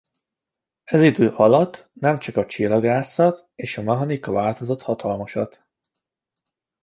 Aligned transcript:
Ez 0.83 1.01
idő 1.01 1.29
alatt 1.29 1.89
nem 1.93 2.19
csak 2.19 2.37
a 2.37 2.45
csillagászat 2.45 3.47
és 3.55 3.77
a 3.77 3.81
mechanika 3.81 4.31
változott 4.31 4.81
hatalmasat. 4.81 5.65